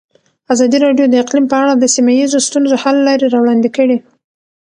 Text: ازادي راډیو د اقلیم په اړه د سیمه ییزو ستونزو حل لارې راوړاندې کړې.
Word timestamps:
ازادي 0.53 0.77
راډیو 0.85 1.05
د 1.09 1.15
اقلیم 1.23 1.45
په 1.49 1.55
اړه 1.61 1.71
د 1.75 1.85
سیمه 1.95 2.13
ییزو 2.19 2.39
ستونزو 2.47 2.75
حل 2.83 2.97
لارې 3.07 3.31
راوړاندې 3.33 3.69
کړې. 3.75 3.97